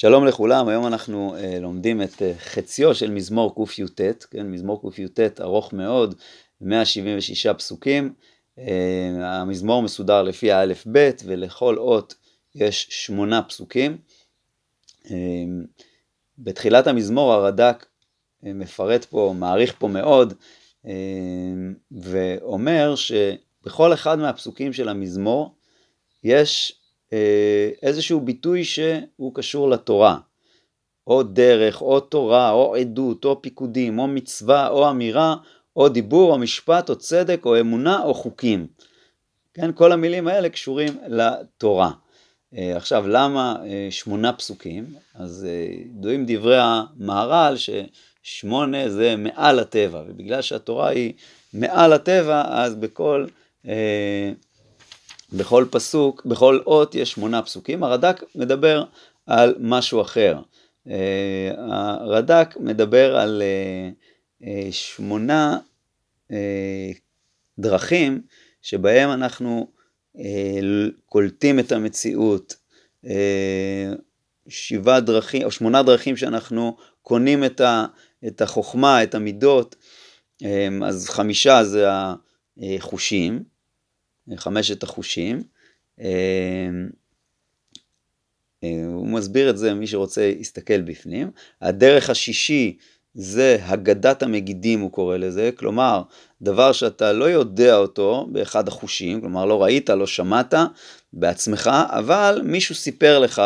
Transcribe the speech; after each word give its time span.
שלום 0.00 0.26
לכולם, 0.26 0.68
היום 0.68 0.86
אנחנו 0.86 1.36
uh, 1.36 1.60
לומדים 1.60 2.02
את 2.02 2.12
uh, 2.12 2.38
חציו 2.38 2.94
של 2.94 3.10
מזמור 3.10 3.66
קי"ט, 3.66 4.00
כן, 4.30 4.46
מזמור 4.46 4.92
קי"ט 4.92 5.40
ארוך 5.40 5.72
מאוד, 5.72 6.14
176 6.60 7.46
פסוקים, 7.46 8.14
uh, 8.56 8.60
המזמור 9.22 9.82
מסודר 9.82 10.22
לפי 10.22 10.52
האלף 10.52 10.86
בית 10.86 11.22
ולכל 11.26 11.78
אות 11.78 12.14
יש 12.54 12.86
שמונה 12.90 13.42
פסוקים. 13.42 13.98
Uh, 15.04 15.10
בתחילת 16.38 16.86
המזמור 16.86 17.32
הרד"ק 17.32 17.86
uh, 17.86 18.48
מפרט 18.54 19.04
פה, 19.04 19.34
מעריך 19.38 19.74
פה 19.78 19.88
מאוד, 19.88 20.34
uh, 20.84 20.88
ואומר 21.92 22.94
שבכל 22.94 23.92
אחד 23.92 24.18
מהפסוקים 24.18 24.72
של 24.72 24.88
המזמור 24.88 25.54
יש 26.24 26.79
איזשהו 27.82 28.20
ביטוי 28.20 28.64
שהוא 28.64 29.34
קשור 29.34 29.70
לתורה, 29.70 30.18
או 31.06 31.22
דרך, 31.22 31.82
או 31.82 32.00
תורה, 32.00 32.50
או 32.50 32.76
עדות, 32.76 33.24
או 33.24 33.42
פיקודים, 33.42 33.98
או 33.98 34.06
מצווה, 34.06 34.68
או 34.68 34.90
אמירה, 34.90 35.36
או 35.76 35.88
דיבור, 35.88 36.32
או 36.32 36.38
משפט, 36.38 36.90
או 36.90 36.96
צדק, 36.96 37.40
או 37.44 37.60
אמונה, 37.60 38.02
או 38.02 38.14
חוקים. 38.14 38.66
כן, 39.54 39.72
כל 39.72 39.92
המילים 39.92 40.28
האלה 40.28 40.48
קשורים 40.48 40.98
לתורה. 41.08 41.90
אה, 42.56 42.76
עכשיו, 42.76 43.08
למה 43.08 43.56
אה, 43.64 43.88
שמונה 43.90 44.32
פסוקים? 44.32 44.86
אז 45.14 45.46
ידועים 45.84 46.24
דברי 46.26 46.58
המהר"ל 46.60 47.54
ששמונה 47.56 48.88
זה 48.88 49.16
מעל 49.16 49.58
הטבע, 49.58 50.02
ובגלל 50.06 50.42
שהתורה 50.42 50.88
היא 50.88 51.12
מעל 51.54 51.92
הטבע, 51.92 52.42
אז 52.48 52.74
בכל 52.74 53.26
בכל 55.32 55.66
פסוק, 55.70 56.24
בכל 56.24 56.60
אות 56.66 56.94
יש 56.94 57.10
שמונה 57.12 57.42
פסוקים, 57.42 57.82
הרד"ק 57.82 58.24
מדבר 58.34 58.84
על 59.26 59.54
משהו 59.58 60.00
אחר. 60.00 60.38
אה, 60.88 61.50
הרד"ק 61.56 62.54
מדבר 62.60 63.16
על 63.16 63.42
אה, 63.42 63.90
אה, 64.46 64.72
שמונה 64.72 65.58
דרכים 67.58 68.22
שבהם 68.62 69.10
אנחנו 69.10 69.66
קולטים 71.06 71.58
את 71.58 71.72
המציאות, 71.72 72.56
שבעה 74.48 75.00
דרכים, 75.00 75.42
או 75.42 75.50
שמונה 75.50 75.82
דרכים 75.82 76.16
שאנחנו 76.16 76.76
קונים 77.02 77.44
את 78.26 78.40
החוכמה, 78.40 79.02
את 79.02 79.14
המידות, 79.14 79.76
אז 80.84 81.08
חמישה 81.08 81.64
זה 81.64 81.86
החושים, 82.62 83.44
חמשת 84.36 84.82
החושים. 84.82 85.42
אה, 86.00 86.06
אה, 88.64 88.82
הוא 88.86 89.06
מסביר 89.06 89.50
את 89.50 89.58
זה, 89.58 89.74
מי 89.74 89.86
שרוצה 89.86 90.22
יסתכל 90.22 90.80
בפנים. 90.80 91.30
הדרך 91.60 92.10
השישי 92.10 92.76
זה 93.14 93.58
הגדת 93.62 94.22
המגידים, 94.22 94.80
הוא 94.80 94.90
קורא 94.92 95.16
לזה, 95.16 95.50
כלומר, 95.56 96.02
דבר 96.42 96.72
שאתה 96.72 97.12
לא 97.12 97.24
יודע 97.24 97.76
אותו 97.76 98.28
באחד 98.32 98.68
החושים, 98.68 99.20
כלומר 99.20 99.44
לא 99.44 99.62
ראית, 99.62 99.90
לא 99.90 100.06
שמעת 100.06 100.54
בעצמך, 101.12 101.70
אבל 101.88 102.40
מישהו 102.44 102.74
סיפר 102.74 103.18
לך, 103.18 103.42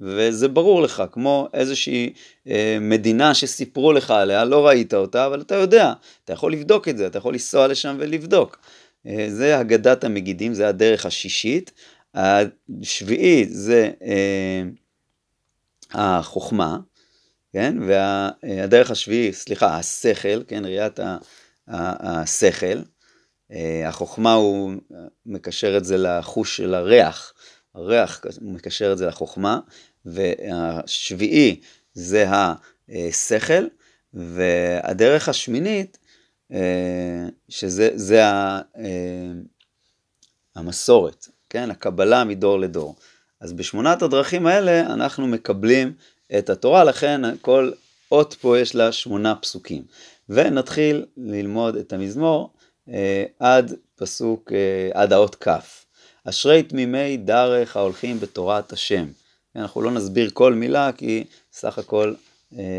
וזה 0.00 0.48
ברור 0.48 0.82
לך, 0.82 1.02
כמו 1.12 1.48
איזושהי 1.54 2.12
אה, 2.48 2.78
מדינה 2.80 3.34
שסיפרו 3.34 3.92
לך 3.92 4.10
עליה, 4.10 4.44
לא 4.44 4.66
ראית 4.66 4.94
אותה, 4.94 5.26
אבל 5.26 5.40
אתה 5.40 5.54
יודע, 5.54 5.92
אתה 6.24 6.32
יכול 6.32 6.52
לבדוק 6.52 6.88
את 6.88 6.98
זה, 6.98 7.06
אתה 7.06 7.18
יכול 7.18 7.32
לנסוע 7.32 7.66
לשם 7.66 7.96
ולבדוק. 7.98 8.58
אה, 9.06 9.26
זה 9.30 9.58
הגדת 9.58 10.04
המגידים, 10.04 10.54
זה 10.54 10.68
הדרך 10.68 11.06
השישית. 11.06 11.72
השביעי 12.14 13.46
זה 13.48 13.90
אה, 14.02 14.62
החוכמה, 15.92 16.78
כן? 17.52 17.76
והדרך 17.86 18.90
השביעי, 18.90 19.32
סליחה, 19.32 19.78
השכל, 19.78 20.42
כן? 20.48 20.64
ראיית 20.64 21.00
השכל. 21.68 22.82
אה, 23.52 23.88
החוכמה 23.88 24.34
הוא 24.34 24.72
מקשר 25.26 25.76
את 25.76 25.84
זה 25.84 25.96
לחוש 25.98 26.56
של 26.56 26.74
הריח, 26.74 27.32
הריח 27.74 28.20
מקשר 28.40 28.92
את 28.92 28.98
זה 28.98 29.06
לחוכמה, 29.06 29.60
והשביעי 30.04 31.60
זה 31.94 32.26
השכל, 32.28 33.66
והדרך 34.14 35.28
השמינית 35.28 35.98
אה, 36.00 36.05
שזה 37.48 38.26
ה, 38.26 38.60
אה, 38.78 39.32
המסורת, 40.54 41.28
כן? 41.50 41.70
הקבלה 41.70 42.24
מדור 42.24 42.60
לדור. 42.60 42.96
אז 43.40 43.52
בשמונת 43.52 44.02
הדרכים 44.02 44.46
האלה 44.46 44.80
אנחנו 44.80 45.26
מקבלים 45.26 45.92
את 46.38 46.50
התורה, 46.50 46.84
לכן 46.84 47.36
כל 47.40 47.70
אות 48.12 48.34
פה 48.40 48.58
יש 48.58 48.74
לה 48.74 48.92
שמונה 48.92 49.34
פסוקים. 49.34 49.82
ונתחיל 50.28 51.04
ללמוד 51.16 51.76
את 51.76 51.92
המזמור 51.92 52.50
אה, 52.88 53.24
עד 53.38 53.74
פסוק, 53.96 54.52
עד 54.94 55.12
האות 55.12 55.36
כ'. 55.40 55.48
אשרי 56.24 56.62
תמימי 56.62 57.16
דרך 57.16 57.76
ההולכים 57.76 58.20
בתורת 58.20 58.72
השם. 58.72 59.06
אנחנו 59.56 59.82
לא 59.82 59.90
נסביר 59.90 60.30
כל 60.32 60.54
מילה 60.54 60.90
כי 60.92 61.24
סך 61.52 61.78
הכל 61.78 62.14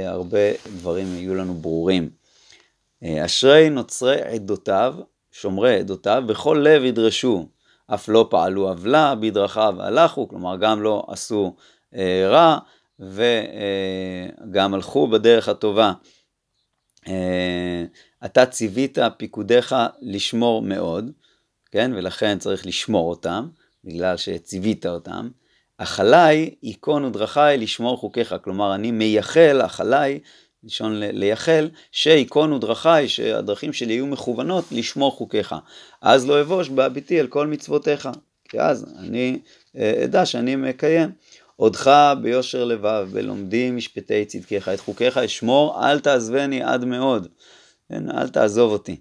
הרבה 0.06 0.52
דברים 0.76 1.16
יהיו 1.16 1.36
לנו 1.36 1.54
ברורים. 1.54 2.10
אה, 3.04 3.26
אשרי 3.26 3.70
נוצרי 3.70 4.22
עדותיו, 4.22 4.96
שומרי 5.32 5.80
עדותיו, 5.80 6.24
בכל 6.28 6.62
לב 6.64 6.84
ידרשו, 6.84 7.48
אף 7.94 8.10
לא 8.10 8.28
פעלו 8.30 8.70
עוולה, 8.70 9.16
בדרכיו 9.16 9.76
הלכו, 9.80 10.28
כלומר 10.28 10.56
גם 10.58 10.82
לא 10.82 11.06
עשו 11.08 11.56
אה, 11.96 12.28
רע, 12.30 12.58
וגם 13.00 14.74
אה, 14.74 14.76
הלכו 14.76 15.08
בדרך 15.08 15.50
הטובה. 15.50 15.94
אה, 17.08 17.86
אתה 18.26 18.46
ציווית 18.46 18.98
פיקודיך 19.18 19.76
לשמור 20.02 20.62
מאוד, 20.62 21.12
כן, 21.72 21.92
ולכן 21.96 22.40
צריך 22.40 22.66
לשמור 22.66 23.10
אותם, 23.10 23.48
בגלל 23.84 24.18
שציווית 24.18 24.86
אותם. 24.86 25.30
החלי 25.80 26.56
ייכון 26.64 27.06
ודרכי 27.06 27.40
לשמור 27.58 27.98
חוקיך, 27.98 28.36
כלומר 28.44 28.76
אני 28.76 28.92
מייחל, 28.92 29.62
החלי 29.62 30.20
לשון 30.68 31.00
לייחל, 31.00 31.70
שייכונו 31.92 32.60
דרכי, 32.60 33.08
שהדרכים 33.08 33.74
שלי 33.74 33.94
יהיו 33.94 34.08
מכוונות 34.08 34.66
לשמור 34.72 35.12
חוקיך. 35.12 35.56
אז 36.02 36.28
לא 36.28 36.42
אבוש 36.42 36.70
בהביטי 36.70 37.20
על 37.20 37.28
כל 37.28 37.48
מצוותיך, 37.48 38.10
כי 38.50 38.60
אז 38.60 38.96
אני 39.00 39.40
אה, 39.78 40.04
אדע 40.04 40.26
שאני 40.26 40.56
מקיים. 40.56 41.10
עודך 41.56 42.14
ביושר 42.22 42.64
לבב, 42.64 43.08
בלומדי 43.12 43.72
משפטי 43.72 44.26
צדקיך, 44.26 44.70
את 44.70 44.80
חוקיך 44.80 45.18
אשמור, 45.18 45.90
אל 45.90 46.00
תעזבני 46.00 46.64
עד 46.64 46.86
מאוד, 46.86 47.28
כן, 47.90 48.12
אל 48.12 48.28
תעזוב 48.28 48.72
אותי. 48.72 49.00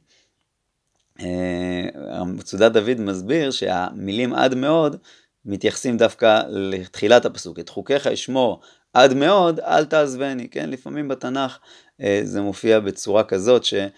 אה, 1.21 2.25
מצודת 2.27 2.73
דוד 2.73 3.01
מסביר 3.01 3.51
שהמילים 3.51 4.35
עד 4.35 4.55
מאוד 4.55 4.97
מתייחסים 5.45 5.97
דווקא 5.97 6.43
לתחילת 6.49 7.25
הפסוק, 7.25 7.59
את 7.59 7.69
חוקיך 7.69 8.07
אשמור 8.07 8.61
עד 8.97 9.15
מאוד, 9.15 9.61
אל 9.61 9.85
תעזבני, 9.85 10.49
כן? 10.49 10.71
לפעמים 10.71 11.09
בתנ"ך 11.09 11.59
אה, 12.01 12.21
זה 12.25 12.41
מופיע 12.41 12.81
בצורה 12.81 13.25
כזאת 13.25 13.65
שהסוף 13.65 13.91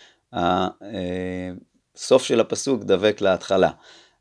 אה, 2.22 2.26
של 2.26 2.40
הפסוק 2.40 2.84
דבק 2.84 3.20
להתחלה. 3.20 3.70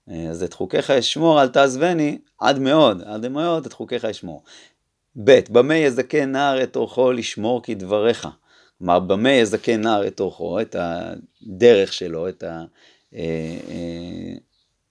אה, 0.09 0.29
אז 0.29 0.43
את 0.43 0.53
חוקיך 0.53 0.91
אשמור, 0.91 1.41
אל 1.41 1.47
תעזבני, 1.47 2.17
עד 2.39 2.59
מאוד, 2.59 3.01
עד 3.05 3.27
מאוד 3.27 3.65
את 3.65 3.73
חוקיך 3.73 4.05
אשמור. 4.05 4.43
ב. 5.23 5.39
במה 5.49 5.75
יזכה 5.75 6.25
נער 6.25 6.63
את 6.63 6.75
אורחו 6.75 7.11
לשמור 7.11 7.63
כדבריך. 7.63 8.27
כלומר, 8.77 8.99
במה 8.99 9.31
יזכה 9.31 9.77
נער 9.77 10.07
את 10.07 10.19
אורחו, 10.19 10.61
את 10.61 10.75
הדרך 10.79 11.93
שלו, 11.93 12.29
את 12.29 12.43
ה... 12.43 12.63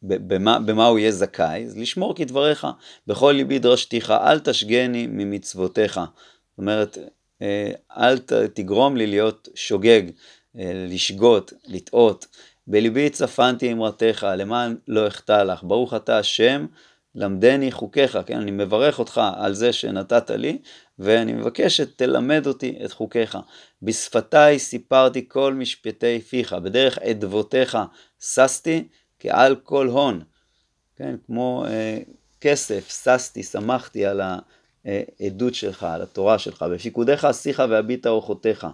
במה, 0.03 0.59
במה 0.59 0.87
הוא 0.87 0.99
יהיה 0.99 1.13
זכאי, 1.13 1.65
אז 1.65 1.79
לשמור 1.79 2.15
כדבריך, 2.15 2.67
בכל 3.07 3.33
ליבי 3.37 3.59
דרשתיך, 3.59 4.11
אל 4.11 4.39
תשגני 4.39 5.07
ממצוותיך. 5.07 5.95
זאת 5.95 6.59
אומרת, 6.59 6.99
אה, 7.43 7.71
אל 7.97 8.19
תגרום 8.55 8.97
לי 8.97 9.07
להיות 9.07 9.49
שוגג, 9.55 10.03
אה, 10.59 10.73
לשגות, 10.75 11.53
לטעות. 11.67 12.27
בליבי 12.67 13.11
צפנתי 13.11 13.73
אמרתך, 13.73 14.27
למען 14.39 14.77
לא 14.89 15.07
אחטא 15.07 15.43
לך. 15.43 15.63
ברוך 15.63 15.95
אתה 15.95 16.19
השם, 16.19 16.67
למדני 17.15 17.73
חוקיך. 17.73 18.19
כן, 18.27 18.41
אני 18.41 18.51
מברך 18.51 18.99
אותך 18.99 19.21
על 19.37 19.55
זה 19.55 19.73
שנתת 19.73 20.31
לי, 20.31 20.59
ואני 20.99 21.33
מבקש 21.33 21.77
שתלמד 21.77 22.47
אותי 22.47 22.79
את 22.85 22.93
חוקיך. 22.93 23.39
בשפתיי 23.83 24.59
סיפרתי 24.59 25.29
כל 25.29 25.55
משפטי 25.55 26.21
פיך, 26.21 26.53
בדרך 26.53 26.99
אדבותיך 26.99 27.79
ששתי, 28.21 28.89
כעל 29.27 29.57
כל 29.57 29.87
הון, 29.87 30.23
כן, 30.97 31.15
כמו 31.27 31.65
אה, 31.69 31.99
כסף, 32.41 33.03
ששתי, 33.05 33.43
שמחתי 33.43 34.07
על 34.07 34.21
העדות 34.85 35.55
שלך, 35.55 35.83
על 35.83 36.03
התורה 36.03 36.39
שלך, 36.39 36.63
בפיקודיך 36.63 37.25
אשיך 37.25 37.63
והביט 37.71 38.07
אורחותיך, 38.07 38.67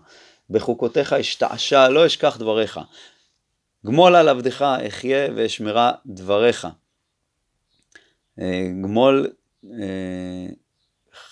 בחוקותיך 0.50 1.12
אשתעשע, 1.12 1.88
לא 1.88 2.06
אשכח 2.06 2.36
דבריך. 2.36 2.80
גמול 3.86 4.16
על 4.16 4.28
עבדך 4.28 4.62
אחיה 4.62 5.28
ואשמרה 5.36 5.92
דבריך. 6.06 6.68
אה, 8.40 8.68
גמול 8.82 9.32
אה, 9.64 10.46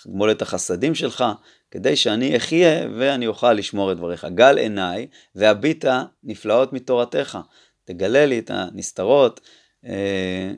גמול 0.07 0.31
את 0.31 0.41
החסדים 0.41 0.95
שלך, 0.95 1.23
כדי 1.71 1.95
שאני 1.95 2.37
אחיה 2.37 2.87
ואני 2.97 3.27
אוכל 3.27 3.53
לשמור 3.53 3.91
את 3.91 3.97
דבריך. 3.97 4.25
גל 4.35 4.57
עיניי 4.57 5.07
והביטה 5.35 6.03
נפלאות 6.23 6.73
מתורתך. 6.73 7.39
תגלה 7.93 8.25
לי 8.25 8.39
את 8.39 8.51
הנסתרות, 8.53 9.41
אה, 9.85 10.51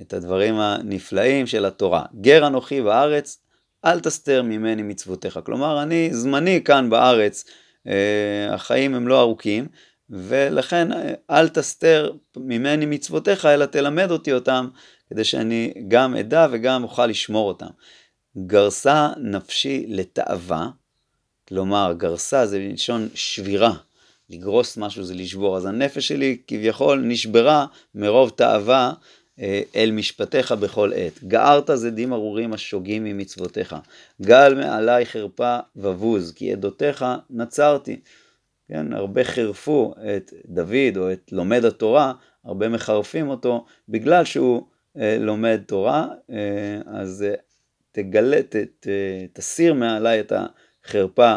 את 0.00 0.12
הדברים 0.12 0.54
הנפלאים 0.54 1.46
של 1.46 1.64
התורה. 1.64 2.04
גר 2.20 2.46
אנוכי 2.46 2.82
בארץ, 2.82 3.38
אל 3.84 4.00
תסתר 4.00 4.42
ממני 4.42 4.82
מצוותיך. 4.82 5.40
כלומר, 5.44 5.82
אני 5.82 6.08
זמני 6.12 6.60
כאן 6.64 6.90
בארץ, 6.90 7.44
אה, 7.86 8.54
החיים 8.54 8.94
הם 8.94 9.08
לא 9.08 9.20
ארוכים, 9.20 9.66
ולכן 10.10 10.92
אה, 10.92 11.12
אל 11.30 11.48
תסתר 11.48 12.12
ממני 12.36 12.86
מצוותיך, 12.86 13.46
אלא 13.46 13.66
תלמד 13.66 14.10
אותי 14.10 14.32
אותם, 14.32 14.68
כדי 15.10 15.24
שאני 15.24 15.74
גם 15.88 16.16
אדע 16.16 16.46
וגם 16.50 16.84
אוכל 16.84 17.06
לשמור 17.06 17.48
אותם. 17.48 17.70
גרסה 18.46 19.08
נפשי 19.16 19.84
לתאווה, 19.88 20.68
כלומר 21.48 21.94
גרסה 21.96 22.46
זה 22.46 22.58
מלשון 22.58 23.08
שבירה, 23.14 23.72
לגרוס 24.30 24.76
משהו 24.76 25.04
זה 25.04 25.14
לשבור, 25.14 25.56
אז 25.56 25.66
הנפש 25.66 26.08
שלי 26.08 26.38
כביכול 26.46 27.00
נשברה 27.00 27.66
מרוב 27.94 28.30
תאווה 28.30 28.92
אה, 29.38 29.62
אל 29.76 29.90
משפטיך 29.90 30.52
בכל 30.52 30.92
עת. 30.94 31.24
גערת 31.24 31.70
זדים 31.74 32.12
ארורים 32.12 32.52
השוגים 32.52 33.04
ממצוותיך, 33.04 33.76
גל 34.22 34.54
מעלי 34.54 35.06
חרפה 35.06 35.58
ובוז, 35.76 36.32
כי 36.32 36.52
עדותיך 36.52 37.04
נצרתי. 37.30 38.00
כן, 38.68 38.92
הרבה 38.92 39.24
חירפו 39.24 39.94
את 40.16 40.32
דוד 40.46 40.96
או 40.96 41.12
את 41.12 41.32
לומד 41.32 41.64
התורה, 41.64 42.12
הרבה 42.44 42.68
מחרפים 42.68 43.28
אותו 43.28 43.64
בגלל 43.88 44.24
שהוא 44.24 44.62
אה, 44.96 45.16
לומד 45.20 45.60
תורה, 45.66 46.08
אה, 46.30 46.80
אז 46.86 47.22
אה, 47.28 47.34
תגלה, 47.92 48.42
ת, 48.42 48.56
ת, 48.56 48.86
תסיר 49.32 49.74
מעליי 49.74 50.20
את 50.20 50.32
החרפה 50.84 51.36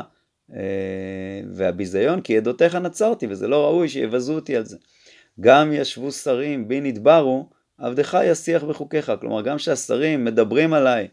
והביזיון, 1.51 2.21
כי 2.21 2.38
עדותיך 2.38 2.75
נצרתי, 2.75 3.27
וזה 3.30 3.47
לא 3.47 3.65
ראוי 3.65 3.89
שיבזו 3.89 4.36
אותי 4.36 4.56
על 4.56 4.65
זה. 4.65 4.77
גם 5.39 5.74
ישבו 5.74 6.12
שרים 6.12 6.68
בי 6.68 6.81
נדברו, 6.81 7.50
עבדך 7.77 8.18
ישיח 8.25 8.63
בחוקיך. 8.63 9.12
כלומר, 9.21 9.42
גם 9.42 9.59
שהשרים 9.59 10.25
מדברים 10.25 10.74
עליי, 10.74 11.07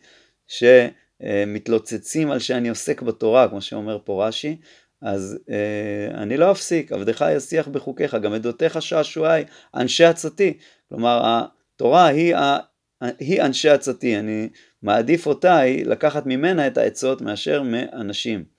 שמתלוצצים 0.47 2.31
על 2.31 2.39
שאני 2.39 2.69
עוסק 2.69 3.03
בתורה, 3.03 3.49
כמו 3.49 3.61
שאומר 3.61 3.99
פה 4.05 4.29
רש"י, 4.29 4.57
אז 5.03 5.39
אה, 5.51 6.23
אני 6.23 6.37
לא 6.37 6.51
אפסיק, 6.51 6.93
עבדך 6.93 7.25
ישיח 7.37 7.69
בחוקיך, 7.69 8.15
גם 8.15 8.33
עדותיך 8.33 8.83
שעשועי, 8.83 9.45
אנשי 9.75 10.05
עצתי. 10.05 10.59
כלומר, 10.89 11.21
התורה 11.25 12.07
היא, 12.07 12.35
היא 13.19 13.43
אנשי 13.43 13.69
עצתי, 13.69 14.19
אני 14.19 14.49
מעדיף 14.83 15.27
אותה, 15.27 15.59
היא 15.59 15.87
לקחת 15.87 16.27
ממנה 16.27 16.67
את 16.67 16.79
העצות 16.79 17.21
מאשר 17.21 17.63
מאנשים. 17.63 18.52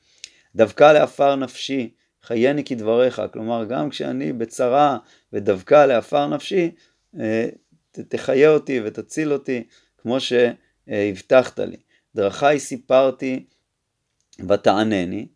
דווקא 0.56 0.94
לעפר 0.94 1.36
נפשי, 1.36 1.92
חייני 2.22 2.64
כדבריך, 2.64 3.22
כלומר 3.34 3.66
גם 3.66 3.90
כשאני 3.90 4.34
בצרה 4.34 4.98
ודווקא 5.34 5.86
לעפר 5.86 6.28
נפשי, 6.28 6.72
אה, 7.20 7.50
תחיה 7.92 8.50
אותי 8.50 8.82
ותציל 8.84 9.34
אותי 9.34 9.64
כמו 9.98 10.18
שהבטחת 10.20 11.60
לי. 11.60 11.78
דרכי 12.16 12.60
סיפרתי 12.60 13.46
ותענני, 14.50 15.28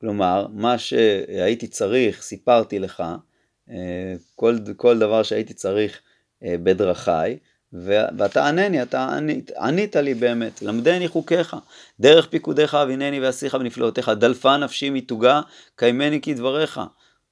כלומר 0.00 0.46
מה 0.52 0.78
שהייתי 0.78 1.66
צריך 1.66 2.22
סיפרתי 2.22 2.78
לך, 2.78 3.02
אה, 3.70 4.14
כל, 4.34 4.56
כל 4.76 4.98
דבר 4.98 5.22
שהייתי 5.22 5.54
צריך 5.54 6.00
אה, 6.44 6.54
בדרכיי, 6.62 7.38
ואתה 7.74 8.48
ענני, 8.48 8.82
אתה 8.82 9.16
ענית, 9.16 9.50
ענית 9.60 9.96
לי 9.96 10.14
באמת, 10.14 10.62
למדני 10.62 11.08
חוקיך, 11.08 11.56
דרך 12.00 12.26
פיקודיך 12.26 12.74
אבינני 12.74 13.20
ואשיך 13.20 13.54
בנפלאותיך, 13.54 14.08
דלפה 14.08 14.56
נפשי 14.56 14.90
מתוגה, 14.90 15.40
קיימני 15.76 16.20
כדבריך. 16.20 16.80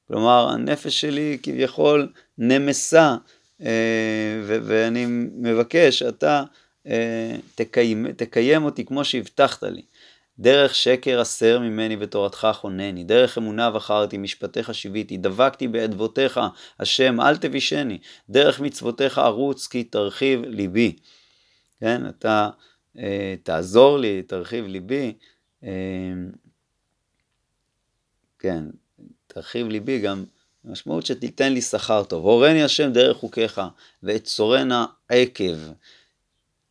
כלומר, 0.08 0.48
הנפש 0.48 1.00
שלי 1.00 1.38
כביכול 1.42 2.08
נמסה, 2.38 3.16
אה, 3.62 4.40
ואני 4.44 5.06
מבקש 5.36 5.98
שאתה 5.98 6.42
אה, 6.86 7.36
תקיים, 7.54 8.12
תקיים 8.12 8.64
אותי 8.64 8.84
כמו 8.84 9.04
שהבטחת 9.04 9.62
לי. 9.62 9.82
דרך 10.42 10.74
שקר 10.74 11.20
הסר 11.20 11.58
ממני 11.58 11.96
ותורתך 12.00 12.48
חונני, 12.52 13.04
דרך 13.04 13.38
אמונה 13.38 13.70
בחרתי, 13.70 14.18
משפטיך 14.18 14.74
שיוויתי, 14.74 15.16
דבקתי 15.16 15.68
באדבותיך, 15.68 16.40
השם 16.80 17.20
אל 17.20 17.36
תבישני, 17.36 17.98
דרך 18.30 18.60
מצוותיך 18.60 19.18
ארוץ 19.18 19.66
כי 19.66 19.84
תרחיב 19.84 20.40
ליבי. 20.44 20.96
כן, 21.80 22.08
אתה 22.08 22.50
אה, 22.98 23.34
תעזור 23.42 23.98
לי, 23.98 24.22
תרחיב 24.22 24.66
ליבי. 24.66 25.14
אה, 25.64 25.70
כן, 28.38 28.64
תרחיב 29.26 29.68
ליבי 29.68 30.00
גם 30.00 30.24
משמעות 30.64 31.06
שתיתן 31.06 31.52
לי 31.52 31.60
שכר 31.60 32.04
טוב. 32.04 32.24
הורני 32.24 32.62
השם 32.62 32.92
דרך 32.92 33.16
חוקיך 33.16 33.60
ואצורנה 34.02 34.86
עקב. 35.08 35.58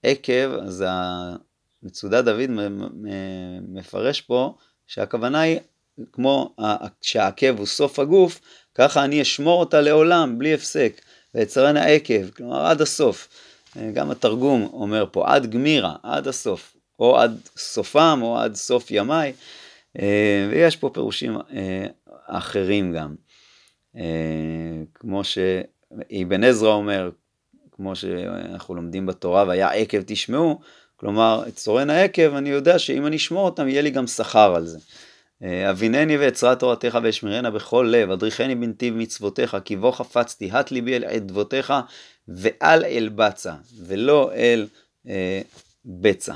עקב 0.04 0.50
זה 0.66 0.88
מצודת 1.84 2.26
דוד 2.26 2.50
מפרש 3.68 4.22
פה 4.22 4.56
שהכוונה 4.88 5.42
היא 5.42 5.60
כמו 6.12 6.56
שהעקב 7.02 7.58
הוא 7.58 7.66
סוף 7.66 8.00
הגוף, 8.00 8.42
ככה 8.76 9.04
אני 9.04 9.22
אשמור 9.22 9.60
אותה 9.60 9.82
לעולם 9.82 10.40
בלי 10.40 10.54
הפסק, 10.54 11.02
ואצרנה 11.36 11.86
עקב, 11.86 12.30
כלומר 12.30 12.66
עד 12.66 12.82
הסוף. 12.82 13.28
גם 13.94 14.12
התרגום 14.12 14.70
אומר 14.74 15.06
פה 15.12 15.34
עד 15.34 15.52
גמירה, 15.52 15.96
עד 16.04 16.28
הסוף, 16.28 16.76
או 17.00 17.20
עד 17.20 17.40
סופם 17.58 18.20
או 18.22 18.38
עד 18.38 18.56
סוף 18.56 18.92
ימיי, 18.92 19.34
ויש 20.50 20.76
פה 20.76 20.90
פירושים 20.94 21.38
אה, 21.38 21.86
אחרים 22.28 22.94
גם. 22.94 23.16
אה, 23.96 24.02
כמו 24.94 25.24
שאבן 25.24 26.44
עזרא 26.44 26.74
אומר, 26.74 27.10
כמו 27.72 27.96
שאנחנו 27.96 28.76
לומדים 28.76 29.06
בתורה, 29.06 29.44
והיה 29.48 29.70
עקב 29.70 30.02
תשמעו, 30.06 30.60
כלומר, 31.02 31.44
את 31.48 31.56
צורן 31.56 31.90
העקב, 31.90 32.36
אני 32.36 32.50
יודע 32.50 32.80
שאם 32.80 33.08
אני 33.08 33.16
אשמור 33.16 33.46
אותם, 33.46 33.68
יהיה 33.68 33.82
לי 33.82 33.90
גם 33.90 34.08
שכר 34.08 34.56
על 34.56 34.66
זה. 34.66 34.78
אה, 35.44 35.70
אבינני 35.70 36.18
ואצרה 36.18 36.56
תורתך 36.56 36.98
ואשמרנה 37.04 37.52
בכל 37.52 37.90
לב, 37.92 38.12
אדריכני 38.12 38.56
בנתיב 38.56 38.96
מצוותיך, 38.96 39.58
כי 39.66 39.76
בו 39.76 39.92
חפצתי, 39.92 40.50
הט 40.52 40.72
ליבי 40.72 40.96
אל 40.96 41.04
עדבותיך, 41.04 41.74
ואל 42.28 42.86
אל 42.86 43.10
בצע, 43.16 43.54
ולא 43.86 44.32
אל 44.34 44.68
אה, 45.08 45.42
בצע. 45.86 46.34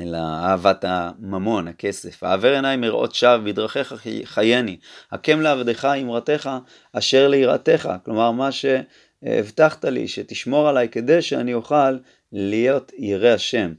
אלא 0.00 0.18
אהבת 0.18 0.84
הממון, 0.88 1.68
הכסף. 1.68 2.22
העבר 2.22 2.54
עיניי 2.54 2.76
מראות 2.76 3.14
שווא, 3.14 3.36
בדרכיך 3.36 3.94
חייני. 4.24 4.76
הקם 5.12 5.40
לעבדך 5.40 5.84
אמרתך, 5.84 6.50
אשר 6.92 7.28
ליראתך. 7.28 7.90
כלומר, 8.04 8.30
מה 8.30 8.48
שהבטחת 8.52 9.84
לי, 9.84 10.08
שתשמור 10.08 10.68
עליי 10.68 10.88
כדי 10.88 11.22
שאני 11.22 11.54
אוכל 11.54 11.96
להיות 12.32 12.92
ירא 12.98 13.28
השם. 13.28 13.72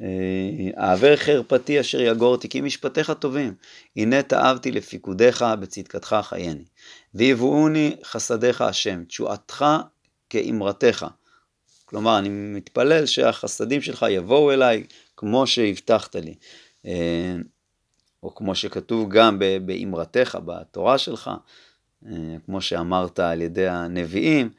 אה, 0.00 0.06
העבר 0.76 1.16
חרפתי 1.16 1.80
אשר 1.80 2.00
יגור 2.00 2.32
אותי, 2.32 2.48
כי 2.48 2.60
משפטיך 2.60 3.10
טובים. 3.10 3.54
הנה 3.96 4.22
תאבתי 4.22 4.72
לפיקודיך, 4.72 5.44
בצדקתך 5.60 6.16
חייני. 6.22 6.64
ויבואוני 7.14 7.96
חסדיך 8.04 8.60
השם, 8.60 9.04
תשועתך 9.04 9.64
כאמרתך. 10.30 11.06
כלומר, 11.84 12.18
אני 12.18 12.28
מתפלל 12.28 13.06
שהחסדים 13.06 13.82
שלך 13.82 14.06
יבואו 14.10 14.52
אליי 14.52 14.84
כמו 15.16 15.46
שהבטחת 15.46 16.16
לי. 16.16 16.34
אה, 16.86 17.36
או 18.22 18.34
כמו 18.34 18.54
שכתוב 18.54 19.08
גם 19.10 19.38
באמרתך, 19.66 20.38
בתורה 20.44 20.98
שלך, 20.98 21.30
אה, 22.06 22.12
כמו 22.46 22.60
שאמרת 22.60 23.18
על 23.18 23.42
ידי 23.42 23.68
הנביאים. 23.68 24.50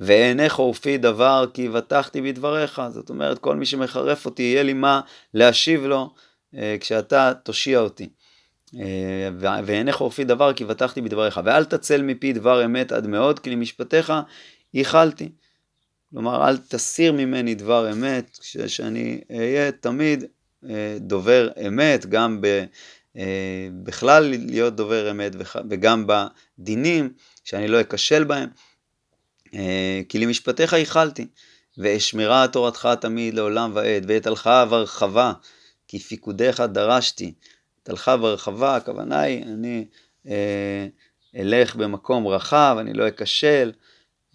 ואענך 0.00 0.54
עורפי 0.54 0.98
דבר 0.98 1.44
כי 1.54 1.68
בטחתי 1.68 2.22
בדבריך. 2.22 2.82
זאת 2.90 3.10
אומרת, 3.10 3.38
כל 3.38 3.56
מי 3.56 3.66
שמחרף 3.66 4.26
אותי, 4.26 4.42
יהיה 4.42 4.62
לי 4.62 4.72
מה 4.72 5.00
להשיב 5.34 5.84
לו 5.84 6.14
אה, 6.56 6.76
כשאתה 6.80 7.32
תושיע 7.42 7.78
אותי. 7.78 8.08
אה, 8.80 9.28
ואענך 9.38 9.96
עורפי 9.96 10.24
דבר 10.24 10.52
כי 10.52 10.64
בטחתי 10.64 11.00
בדבריך. 11.00 11.40
ואל 11.44 11.64
תצל 11.64 12.02
מפי 12.02 12.32
דבר 12.32 12.64
אמת 12.64 12.92
עד 12.92 13.06
מאוד, 13.06 13.38
כי 13.38 13.50
למשפטיך 13.50 14.12
ייחלתי. 14.74 15.28
כלומר, 16.10 16.48
אל 16.48 16.56
תסיר 16.56 17.12
ממני 17.12 17.54
דבר 17.54 17.92
אמת, 17.92 18.38
שאני 18.66 19.20
אהיה 19.30 19.72
תמיד 19.72 20.24
אה, 20.68 20.96
דובר 21.00 21.48
אמת, 21.66 22.06
גם 22.06 22.40
ב... 22.40 22.64
בכלל 23.82 24.34
להיות 24.46 24.76
דובר 24.76 25.10
אמת 25.10 25.32
וגם 25.70 26.06
בדינים, 26.06 27.12
שאני 27.44 27.68
לא 27.68 27.80
אכשל 27.80 28.24
בהם. 28.24 28.48
אה, 29.54 30.00
כי 30.08 30.18
למשפטיך 30.18 30.72
ייחלתי, 30.72 31.26
ואשמרה 31.78 32.48
תורתך 32.48 32.88
תמיד 33.00 33.34
לעולם 33.34 33.70
ועד, 33.74 34.04
ואת 34.08 34.26
הלכה 34.26 34.64
והרחבה, 34.70 35.32
כי 35.88 35.98
פיקודיך 35.98 36.60
דרשתי. 36.60 37.34
את 37.82 37.88
הלכה 37.88 38.16
והרחבה, 38.20 38.76
הכוונה 38.76 39.20
היא, 39.20 39.42
אני 39.42 39.84
אה, 40.28 40.86
אלך 41.36 41.76
במקום 41.76 42.26
רחב, 42.26 42.76
אני 42.80 42.92
לא 42.92 43.08
אכשל. 43.08 43.72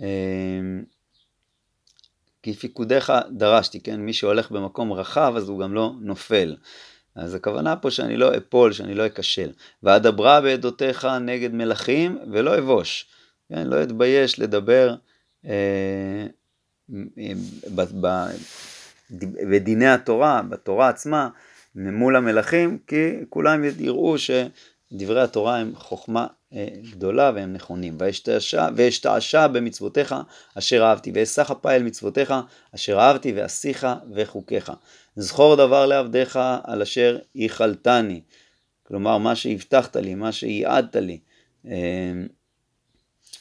אה, 0.01 0.07
כי 2.43 2.53
פיקודיך 2.53 3.13
דרשתי, 3.31 3.79
כן? 3.79 3.99
מי 3.99 4.13
שהולך 4.13 4.51
במקום 4.51 4.93
רחב 4.93 5.33
אז 5.37 5.49
הוא 5.49 5.59
גם 5.59 5.73
לא 5.73 5.91
נופל. 6.01 6.55
אז 7.15 7.35
הכוונה 7.35 7.75
פה 7.75 7.91
שאני 7.91 8.17
לא 8.17 8.37
אפול, 8.37 8.73
שאני 8.73 8.95
לא 8.95 9.07
אכשל. 9.07 9.51
ואדברה 9.83 10.41
בעדותיך 10.41 11.07
נגד 11.21 11.53
מלכים 11.53 12.17
ולא 12.31 12.57
אבוש. 12.57 13.05
כן, 13.49 13.67
לא 13.67 13.83
אתבייש 13.83 14.39
לדבר 14.39 14.95
בדיני 19.51 19.87
התורה, 19.87 20.41
בתורה 20.49 20.89
עצמה, 20.89 21.29
מול 21.75 22.15
המלכים, 22.15 22.77
כי 22.87 23.11
כולם 23.29 23.63
יראו 23.79 24.15
שדברי 24.17 25.21
התורה 25.21 25.57
הם 25.57 25.71
חוכמה 25.75 26.27
אה, 26.53 26.67
גדולה 26.91 27.31
והם 27.35 27.53
נכונים. 27.53 27.97
ואשתעשע 28.75 29.47
במצוותיך 29.47 30.15
אשר 30.55 30.83
אהבתי, 30.83 31.13
אפה 31.51 31.71
אל 31.71 31.83
מצוותיך 31.83 32.33
אשר 32.75 32.99
אהבתי 32.99 33.33
ואשיך 33.35 33.87
וחוקיך. 34.15 34.71
זכור 35.15 35.55
דבר 35.55 35.85
לעבדיך 35.85 36.39
על 36.63 36.81
אשר 36.81 37.17
ייחלתני. 37.35 38.21
כלומר, 38.83 39.17
מה 39.17 39.35
שהבטחת 39.35 39.95
לי, 39.95 40.15
מה 40.15 40.31
שייעדת 40.31 40.95
לי. 40.95 41.19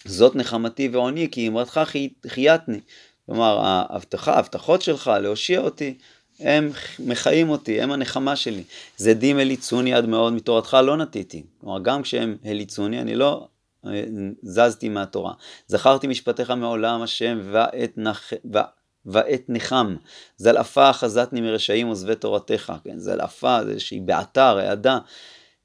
זאת 0.05 0.37
נחמתי 0.37 0.89
ועוני, 0.89 1.29
כי 1.31 1.49
אמרתך 1.49 1.81
חייתני. 2.27 2.81
כלומר, 3.27 3.59
ההבטחה, 3.61 4.35
ההבטחות 4.35 4.83
שלך 4.83 5.11
להושיע 5.23 5.61
אותי, 5.61 5.99
הם 6.41 6.71
מחיים 6.99 7.49
אותי, 7.49 7.81
הם 7.81 7.93
הנחמה 7.93 8.37
שלי. 8.37 8.63
זדים 8.97 9.39
הליצוני 9.39 9.95
עד 9.95 10.07
מאוד 10.07 10.33
מתורתך 10.33 10.75
לא 10.85 10.97
נטיתי. 10.97 11.43
כלומר, 11.61 11.79
גם 11.83 12.03
כשהם 12.03 12.37
הליצוני, 12.45 13.01
אני 13.01 13.15
לא 13.15 13.49
אה, 13.87 14.05
זזתי 14.43 14.89
מהתורה. 14.89 15.33
זכרתי 15.67 16.07
משפטיך 16.07 16.51
מעולם 16.51 17.03
השם 17.03 17.41
ואת, 17.53 17.93
נח... 17.97 18.33
ו... 18.55 18.59
ואת 19.07 19.45
נחם. 19.49 19.97
זלעפה 20.37 20.91
אחזתני 20.91 21.41
מרשעים 21.41 21.87
עוזבי 21.87 22.15
תורתך. 22.15 22.73
כן, 22.85 22.99
זלעפה 22.99 23.65
זה 23.65 23.71
איזושהי 23.71 24.01
בעתה, 24.01 24.53
רעדה. 24.53 24.99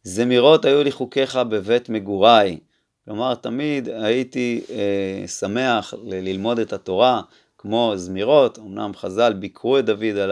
זמירות 0.04 0.66
היו 0.66 0.84
לי 0.84 0.92
חוקיך 0.92 1.36
בבית 1.36 1.90
מגוריי. 1.90 2.58
כלומר, 3.06 3.36
תמיד 3.36 3.90
הייתי 3.90 4.62
אה, 4.70 5.28
שמח 5.28 5.94
ללמוד 6.04 6.60
את 6.60 6.74
התורה, 6.74 7.22
כמו 7.58 7.94
זמירות, 7.96 8.60
אמנם 8.60 8.92
חז"ל 8.96 9.34
ביקרו 9.34 9.80
את 9.80 9.86
דוד 9.86 10.18
על 10.18 10.32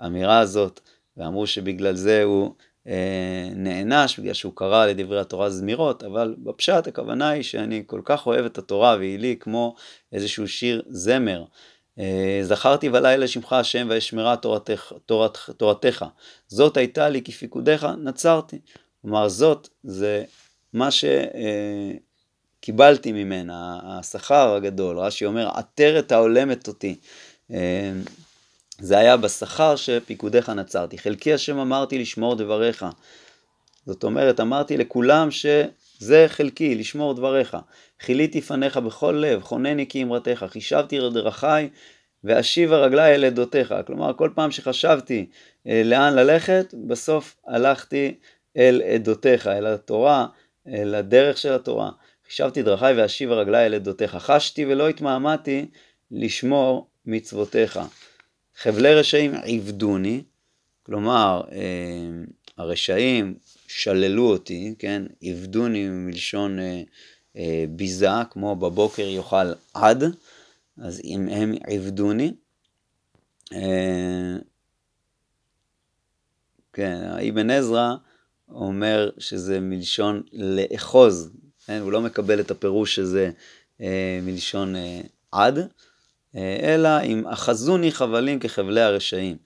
האמירה 0.00 0.38
הזאת, 0.38 0.80
ואמרו 1.16 1.46
שבגלל 1.46 1.94
זה 1.94 2.22
הוא 2.22 2.54
אה, 2.86 3.48
נענש, 3.54 4.18
בגלל 4.18 4.32
שהוא 4.32 4.52
קרא 4.56 4.86
לדברי 4.86 5.20
התורה 5.20 5.50
זמירות, 5.50 6.02
אבל 6.02 6.34
בפשט 6.38 6.86
הכוונה 6.86 7.28
היא 7.28 7.42
שאני 7.42 7.82
כל 7.86 8.00
כך 8.04 8.26
אוהב 8.26 8.44
את 8.44 8.58
התורה, 8.58 8.96
והיא 8.98 9.18
לי 9.18 9.36
כמו 9.40 9.74
איזשהו 10.12 10.48
שיר 10.48 10.82
זמר. 10.88 11.44
אה, 11.98 12.40
זכרתי 12.42 12.88
בלילה 12.90 13.28
שמך 13.28 13.52
השם 13.52 13.86
ואשמרה 13.90 14.36
תורתך, 14.36 14.92
תורת, 15.06 15.38
תורתך. 15.56 16.04
זאת 16.48 16.76
הייתה 16.76 17.08
לי 17.08 17.22
כפיקודיך, 17.22 17.86
נצרתי. 17.98 18.58
כלומר, 19.02 19.28
זאת 19.28 19.68
זה 19.82 20.24
מה 20.74 20.90
ש... 20.90 21.04
אה, 21.04 21.90
ממנה, 23.12 23.80
השכר 23.84 24.54
הגדול, 24.54 24.98
רש"י 24.98 25.24
אומר, 25.24 25.48
עטרת 25.54 26.12
ההולמת 26.12 26.68
אותי. 26.68 26.96
אה, 27.52 27.92
זה 28.78 28.98
היה 28.98 29.16
בשכר 29.16 29.76
שפיקודיך 29.76 30.48
נצרתי. 30.48 30.98
חלקי 30.98 31.32
השם 31.32 31.58
אמרתי 31.58 31.98
לשמור 31.98 32.34
דבריך. 32.34 32.86
זאת 33.86 34.04
אומרת, 34.04 34.40
אמרתי 34.40 34.76
לכולם 34.76 35.30
שזה 35.30 36.24
חלקי, 36.28 36.74
לשמור 36.74 37.14
דבריך. 37.14 37.56
חיליתי 38.00 38.40
פניך 38.40 38.76
בכל 38.76 39.12
לב, 39.26 39.42
חונני 39.42 39.86
כי 39.88 40.02
אמרתך, 40.02 40.46
חישבתי 40.48 40.98
דרכי 41.12 41.46
ואשיבה 42.24 42.76
רגלי 42.76 43.14
אל 43.14 43.24
עדותיך. 43.24 43.74
כלומר, 43.86 44.12
כל 44.12 44.30
פעם 44.34 44.50
שחשבתי 44.50 45.26
אה, 45.66 45.82
לאן 45.84 46.14
ללכת, 46.14 46.74
בסוף 46.86 47.36
הלכתי 47.46 48.14
אל 48.56 48.82
עדותיך, 48.94 49.46
אל 49.46 49.66
התורה, 49.66 50.26
אל 50.68 50.94
הדרך 50.94 51.38
של 51.38 51.52
התורה. 51.52 51.90
חישבתי 52.26 52.62
דרכי 52.62 52.92
ואשיבה 52.96 53.34
רגלי 53.34 53.66
אל 53.66 53.74
עדותיך. 53.74 54.14
חשתי 54.14 54.66
ולא 54.66 54.88
התמהמהתי 54.88 55.66
לשמור 56.10 56.88
מצוותיך. 57.06 57.80
חבלי 58.56 58.94
רשעים 58.94 59.34
עבדוני, 59.44 60.22
כלומר, 60.82 61.42
אה, 61.52 62.24
הרשעים 62.56 63.34
שללו 63.68 64.30
אותי, 64.30 64.74
כן, 64.78 65.02
עבדוני 65.22 65.88
מלשון 65.88 66.58
אה, 66.58 66.82
אה, 67.36 67.64
ביזה, 67.68 68.08
כמו 68.30 68.56
בבוקר 68.56 69.02
יאכל 69.02 69.52
עד, 69.74 70.04
אז 70.78 71.00
אם 71.04 71.28
הם 71.28 71.54
עבדוני, 71.66 72.32
כן, 76.72 76.98
אבן 77.28 77.50
עזרא 77.50 77.94
אומר 78.54 79.10
שזה 79.18 79.60
מלשון 79.60 80.22
לאחוז, 80.32 81.30
כן? 81.66 81.80
הוא 81.80 81.92
לא 81.92 82.00
מקבל 82.00 82.40
את 82.40 82.50
הפירוש 82.50 82.94
שזה 82.94 83.30
אה, 83.80 84.20
מלשון 84.22 84.76
אה, 84.76 85.00
עד, 85.32 85.58
אה, 86.36 86.56
אלא 86.62 87.02
אם 87.02 87.26
אחזוני 87.26 87.92
חבלים 87.92 88.38
כחבלי 88.38 88.80
הרשעים. 88.80 89.36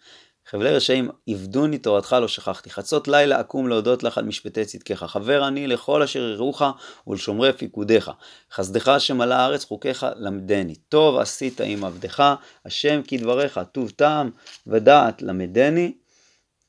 חבלי 0.51 0.71
רשעים 0.71 1.11
עבדוני 1.29 1.79
תורתך 1.79 2.17
לא 2.21 2.29
שכחתי. 2.29 2.71
חצות 2.71 3.09
לילה 3.09 3.41
אקום 3.41 3.69
להודות 3.69 4.03
לך 4.03 4.19
על 4.19 4.25
משפטי 4.25 4.65
צדקך. 4.65 5.05
חבר 5.05 5.49
אני 5.49 5.67
לכל 5.67 6.03
אשר 6.03 6.19
יראוך 6.19 6.63
ולשומרי 7.07 7.53
פיקודיך. 7.53 8.11
חסדך 8.53 8.99
על 9.21 9.33
הארץ 9.33 9.65
חוקיך 9.65 10.07
למדני. 10.17 10.75
טוב 10.75 11.19
עשית 11.19 11.61
עם 11.61 11.85
עבדך, 11.85 12.35
השם 12.65 13.03
כי 13.03 13.19
דבריך 13.19 13.61
טוב 13.73 13.91
טעם 13.91 14.31
ודעת 14.67 15.23
למדני, 15.23 15.93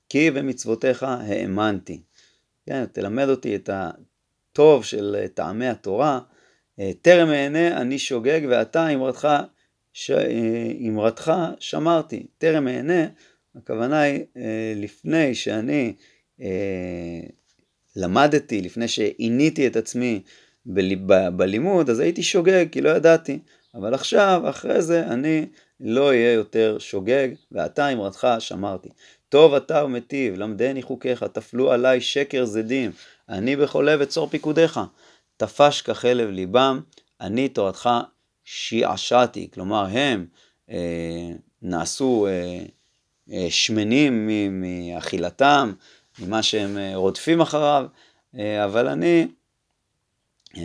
כי 0.09 0.31
במצוותיך 0.31 1.03
האמנתי. 1.03 2.01
כן, 2.69 2.85
תלמד 2.85 3.29
אותי 3.29 3.55
את 3.55 3.69
הטוב 3.73 4.85
של 4.85 5.15
אה, 5.19 5.27
טעמי 5.27 5.67
התורה, 5.67 6.19
אה, 6.79 6.91
טרם 7.01 7.29
אענה 7.29 7.81
אני 7.81 7.99
שוגג 7.99 8.41
ואתה 8.49 8.89
אמרתך, 8.89 9.27
ש... 9.93 10.11
אה, 10.11 10.71
אמרתך 10.87 11.33
שמרתי. 11.59 12.25
טרם 12.37 12.67
אענה, 12.67 13.07
הכוונה 13.55 14.01
היא 14.01 14.25
לפני 14.75 15.35
שאני 15.35 15.93
למדתי, 17.95 18.61
לפני 18.61 18.87
שעיניתי 18.87 19.67
את 19.67 19.75
עצמי 19.75 20.21
ב... 20.65 21.27
בלימוד, 21.37 21.89
אז 21.89 21.99
הייתי 21.99 22.23
שוגג 22.23 22.65
כי 22.71 22.81
לא 22.81 22.89
ידעתי. 22.89 23.39
אבל 23.75 23.93
עכשיו, 23.93 24.41
אחרי 24.49 24.81
זה, 24.81 25.07
אני 25.07 25.45
לא 25.79 26.07
אהיה 26.07 26.33
יותר 26.33 26.77
שוגג, 26.79 27.27
ואתה 27.51 27.89
אמרתך 27.89 28.27
שמרתי. 28.39 28.89
טוב 29.29 29.53
אתה 29.53 29.85
ומטיב, 29.85 30.35
למדני 30.37 30.81
חוקיך, 30.81 31.23
תפלו 31.23 31.71
עליי 31.71 32.01
שקר 32.01 32.45
זדים, 32.45 32.91
אני 33.29 33.55
בכל 33.55 33.87
לב 33.89 34.01
אצור 34.01 34.27
פיקודיך. 34.27 34.79
תפש 35.37 35.81
כחלב 35.81 36.29
ליבם, 36.29 36.81
אני 37.21 37.49
תורתך 37.49 37.89
שעשעתי. 38.43 39.47
כלומר, 39.53 39.85
הם 39.91 40.25
אה, 40.69 41.31
נעשו 41.61 42.27
אה, 42.27 42.59
אה, 43.31 43.47
שמנים 43.49 44.29
מאכילתם, 44.51 45.73
ממה 46.19 46.43
שהם 46.43 46.77
אה, 46.77 46.91
רודפים 46.95 47.41
אחריו, 47.41 47.85
אה, 48.37 48.65
אבל 48.65 48.87
אני, 48.87 49.27
אה, 50.57 50.61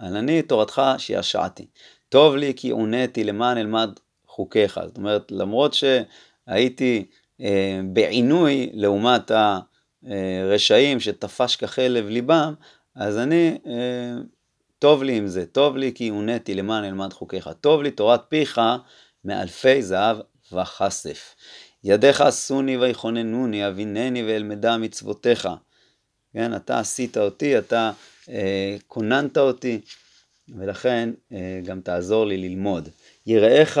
אבל 0.00 0.16
אני 0.16 0.42
תורתך 0.42 0.82
שעשעתי. 0.98 1.66
טוב 2.08 2.36
לי 2.36 2.52
כי 2.56 2.70
עונתי 2.70 3.24
למען 3.24 3.58
אלמד 3.58 3.90
חוקיך. 4.26 4.80
זאת 4.86 4.96
אומרת, 4.96 5.32
למרות 5.32 5.74
שהייתי 5.74 7.06
בעינוי 7.92 8.70
לעומת 8.72 9.30
ה... 9.30 9.60
אה, 10.06 10.44
רשעים 10.54 11.00
שתפש 11.00 11.56
כחלב 11.56 12.08
ליבם, 12.08 12.54
אז 12.94 13.18
אני, 13.18 13.58
אה, 13.66 14.14
טוב 14.78 15.02
לי 15.02 15.16
עם 15.16 15.26
זה, 15.26 15.46
טוב 15.46 15.76
לי 15.76 15.92
כי 15.94 16.08
הונאתי 16.08 16.54
למען 16.54 16.84
אלמד 16.84 17.12
חוקיך, 17.12 17.50
טוב 17.60 17.82
לי 17.82 17.90
תורת 17.90 18.20
פיך 18.28 18.60
מאלפי 19.24 19.82
זהב 19.82 20.16
וכסף. 20.52 21.34
ידיך 21.84 22.20
עשוני 22.20 22.76
ויכוננוני, 22.76 23.68
אבינני 23.68 24.22
ואלמדה 24.22 24.76
מצוותיך. 24.76 25.48
כן, 26.32 26.56
אתה 26.56 26.78
עשית 26.78 27.16
אותי, 27.16 27.58
אתה 27.58 27.92
אה, 28.28 28.76
כוננת 28.86 29.38
אותי, 29.38 29.80
ולכן 30.48 31.10
אה, 31.32 31.60
גם 31.64 31.80
תעזור 31.80 32.26
לי 32.26 32.36
ללמוד. 32.36 32.88
יראיך 33.26 33.80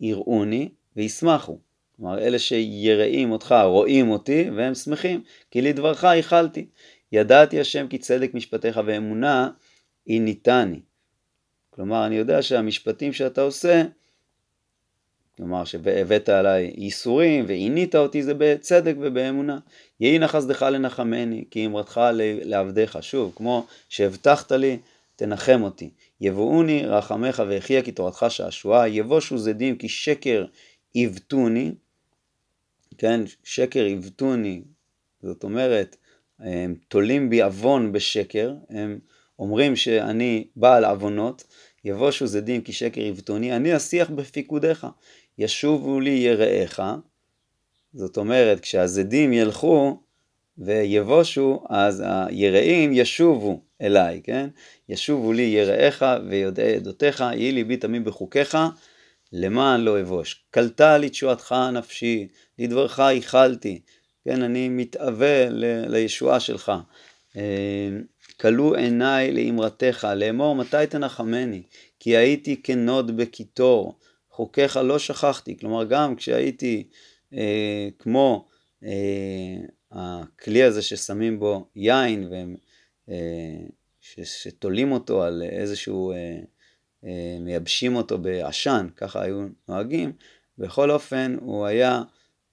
יראוני 0.00 0.68
וישמחו. 0.96 1.58
כלומר, 2.00 2.18
אלה 2.18 2.38
שיראים 2.38 3.32
אותך, 3.32 3.54
רואים 3.64 4.10
אותי, 4.10 4.50
והם 4.56 4.74
שמחים, 4.74 5.22
כי 5.50 5.62
לדברך 5.62 6.04
ייחלתי. 6.04 6.66
ידעתי 7.12 7.60
השם 7.60 7.86
כי 7.88 7.98
צדק 7.98 8.34
משפטיך 8.34 8.80
ואמונה 8.86 9.50
היא 10.06 10.20
ניתני. 10.20 10.80
כלומר, 11.70 12.06
אני 12.06 12.14
יודע 12.14 12.42
שהמשפטים 12.42 13.12
שאתה 13.12 13.42
עושה, 13.42 13.82
כלומר, 15.36 15.64
שהבאת 15.64 16.28
עליי 16.28 16.74
ייסורים 16.76 17.44
ועינית 17.48 17.94
אותי, 17.94 18.22
זה 18.22 18.34
בצדק 18.38 18.94
ובאמונה. 19.00 19.58
יהי 20.00 20.18
נא 20.18 20.26
חסדך 20.26 20.62
לנחמני, 20.62 21.44
כי 21.50 21.66
אמרתך 21.66 22.00
לעבדיך. 22.44 22.98
שוב, 23.00 23.32
כמו 23.36 23.66
שהבטחת 23.88 24.52
לי, 24.52 24.78
תנחם 25.16 25.62
אותי. 25.62 25.90
יבואוני 26.20 26.86
רחמך 26.86 27.42
ואחיה 27.48 27.82
כי 27.82 27.92
תורתך 27.92 28.26
שעשועה, 28.28 28.88
יבושו 28.88 29.38
זדים 29.38 29.76
כי 29.76 29.88
שקר 29.88 30.44
עיוותוני, 30.92 31.72
כן, 33.00 33.20
שקר 33.44 33.84
עיוותוני, 33.84 34.62
זאת 35.22 35.44
אומרת, 35.44 35.96
הם 36.38 36.74
תולים 36.88 37.30
בי 37.30 37.42
עוון 37.42 37.92
בשקר, 37.92 38.54
הם 38.70 38.98
אומרים 39.38 39.76
שאני 39.76 40.46
בעל 40.56 40.84
עוונות, 40.84 41.44
יבושו 41.84 42.26
זדים 42.26 42.60
כי 42.60 42.72
שקר 42.72 43.00
עיוותוני, 43.00 43.56
אני 43.56 43.76
אשיח 43.76 44.10
בפיקודיך, 44.10 44.86
ישובו 45.38 46.00
לי 46.00 46.10
יראיך, 46.10 46.82
זאת 47.94 48.16
אומרת, 48.16 48.60
כשהזדים 48.60 49.32
ילכו 49.32 50.00
ויבושו, 50.58 51.64
אז 51.68 52.04
היראים 52.06 52.92
ישובו 52.92 53.62
אליי, 53.80 54.20
כן? 54.24 54.48
ישובו 54.88 55.32
לי 55.32 55.42
יראיך 55.42 56.04
ויודעי 56.28 56.76
עדותיך, 56.76 57.20
יהי 57.20 57.52
ליבי 57.52 57.76
תמים 57.76 58.04
בחוקיך, 58.04 58.56
למען 59.32 59.80
לא 59.80 60.00
אבוש. 60.00 60.44
קלטה 60.50 60.98
לתשועתך 60.98 61.54
נפשי, 61.72 62.28
לדברך 62.58 62.98
ייחלתי, 62.98 63.80
כן, 64.24 64.42
אני 64.42 64.68
מתאווה 64.68 65.46
לישועה 65.88 66.40
שלך. 66.40 66.72
כלו 68.40 68.74
עיניי 68.74 69.32
לאמרתך, 69.32 70.08
לאמור 70.16 70.54
מתי 70.54 70.86
תנחמני, 70.90 71.62
כי 72.00 72.16
הייתי 72.16 72.62
כנוד 72.62 73.16
בקיטור, 73.16 73.98
חוקיך 74.30 74.76
לא 74.76 74.98
שכחתי, 74.98 75.58
כלומר 75.58 75.84
גם 75.84 76.16
כשהייתי 76.16 76.88
אה, 77.34 77.88
כמו 77.98 78.48
אה, 78.84 79.56
הכלי 79.92 80.62
הזה 80.62 80.82
ששמים 80.82 81.40
בו 81.40 81.66
יין 81.76 82.28
והם, 82.30 82.56
אה, 83.08 83.66
שתולים 84.00 84.92
אותו 84.92 85.22
על 85.22 85.42
איזשהו, 85.42 86.12
אה, 86.12 86.16
אה, 86.16 86.40
מייבשים 87.40 87.96
אותו 87.96 88.18
בעשן, 88.18 88.88
ככה 88.96 89.22
היו 89.22 89.46
נוהגים, 89.68 90.12
בכל 90.58 90.90
אופן 90.90 91.36
הוא 91.40 91.66
היה 91.66 92.02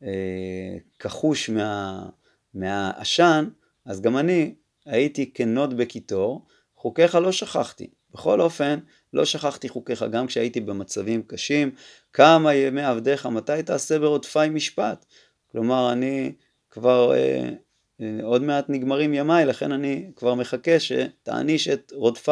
אה, 0.03 0.77
כחוש 0.99 1.49
מה, 1.49 2.05
מהעשן, 2.53 3.49
אז 3.85 4.01
גם 4.01 4.17
אני 4.17 4.53
הייתי 4.85 5.33
כנוד 5.33 5.77
בקיטור, 5.77 6.45
חוקיך 6.75 7.15
לא 7.15 7.31
שכחתי. 7.31 7.87
בכל 8.13 8.41
אופן, 8.41 8.79
לא 9.13 9.25
שכחתי 9.25 9.69
חוקיך 9.69 10.05
גם 10.11 10.27
כשהייתי 10.27 10.59
במצבים 10.61 11.21
קשים. 11.27 11.71
כמה 12.13 12.53
ימי 12.53 12.83
עבדיך, 12.83 13.25
מתי 13.25 13.63
תעשה 13.65 13.99
ברודפי 13.99 14.49
משפט? 14.49 15.05
כלומר, 15.51 15.91
אני 15.91 16.31
כבר, 16.69 17.13
אה, 17.13 17.49
אה, 18.01 18.19
עוד 18.23 18.41
מעט 18.41 18.65
נגמרים 18.69 19.13
ימיי, 19.13 19.45
לכן 19.45 19.71
אני 19.71 20.11
כבר 20.15 20.33
מחכה 20.33 20.79
שתעניש 20.79 21.67
את 21.67 21.91
רודפי. 21.95 22.31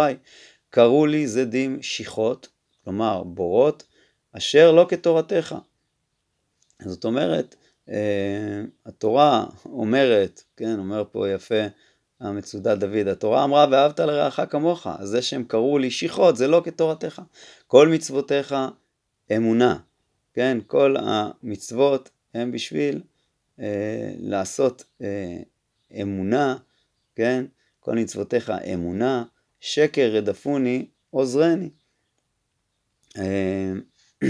קראו 0.69 1.05
לי 1.05 1.27
זדים 1.27 1.81
שיחות, 1.81 2.47
כלומר 2.83 3.23
בורות, 3.23 3.83
אשר 4.31 4.71
לא 4.71 4.85
כתורתך. 4.89 5.55
זאת 6.81 7.05
אומרת, 7.05 7.55
אה, 7.89 8.61
התורה 8.85 9.45
אומרת, 9.65 10.43
כן, 10.57 10.79
אומר 10.79 11.03
פה 11.11 11.29
יפה 11.29 11.63
המצודת 12.19 12.77
דוד, 12.77 13.07
התורה 13.07 13.43
אמרה 13.43 13.65
ואהבת 13.71 13.99
לרעך 13.99 14.39
כמוך, 14.49 14.87
אז 14.99 15.09
זה 15.09 15.21
שהם 15.21 15.43
קראו 15.43 15.77
לי 15.77 15.91
שיחות 15.91 16.37
זה 16.37 16.47
לא 16.47 16.61
כתורתך. 16.65 17.21
כל 17.67 17.87
מצוותיך 17.87 18.55
אמונה, 19.35 19.77
כן, 20.33 20.57
כל 20.67 20.95
המצוות 20.99 22.09
הם 22.33 22.51
בשביל 22.51 23.01
אה, 23.59 24.13
לעשות 24.19 24.83
אה, 25.01 25.37
אמונה, 26.01 26.57
כן, 27.15 27.45
כל 27.79 27.95
מצוותיך 27.95 28.49
אמונה, 28.73 29.23
שקר 29.59 30.11
רדפוני 30.13 30.87
עוזרני. 31.09 31.69
אה, 33.17 33.71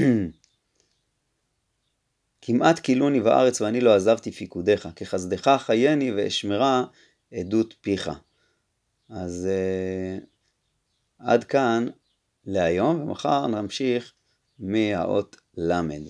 כמעט 2.42 2.80
כילוני 2.84 3.20
בארץ 3.20 3.62
ואני 3.62 3.82
לא 3.82 3.96
עזבתי 3.96 4.32
פיקודיך, 4.32 4.90
כחסדך 4.96 5.58
חייני 5.60 6.12
ואשמרה 6.12 6.86
עדות 7.34 7.76
פיך. 7.82 8.12
אז 9.10 9.48
uh, 9.48 10.26
עד 11.20 11.44
כאן 11.44 11.88
להיום, 12.46 13.02
ומחר 13.02 13.48
נמשיך 13.48 14.14
מהאות 14.60 15.36
למד. 15.58 16.02